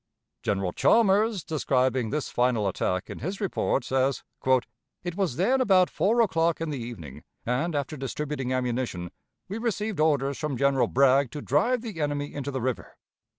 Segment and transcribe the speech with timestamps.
[0.41, 4.23] General Chalmers, describing this final attack in his report, says:
[5.03, 9.11] "It was then about four o'clock in the evening, and, after distributing ammunition,
[9.47, 12.97] we received orders from General Bragg to drive the enemy into the river.